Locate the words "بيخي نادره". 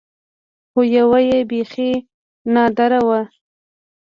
1.49-3.01